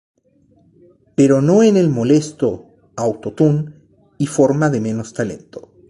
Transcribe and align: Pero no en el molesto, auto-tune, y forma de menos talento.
Pero 1.13 1.43
no 1.43 1.61
en 1.61 1.77
el 1.77 1.89
molesto, 1.91 2.73
auto-tune, 2.97 3.71
y 4.17 4.25
forma 4.25 4.71
de 4.71 4.81
menos 4.81 5.13
talento. 5.13 5.75